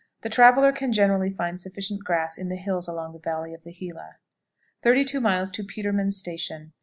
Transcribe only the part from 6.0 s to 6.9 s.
Station.